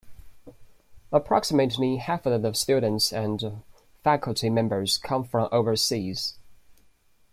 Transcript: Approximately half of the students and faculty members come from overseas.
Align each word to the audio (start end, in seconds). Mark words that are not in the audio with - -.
Approximately 1.11 1.97
half 1.97 2.25
of 2.25 2.41
the 2.41 2.53
students 2.53 3.13
and 3.13 3.61
faculty 4.03 4.49
members 4.49 4.97
come 4.97 5.23
from 5.23 5.47
overseas. 5.51 6.39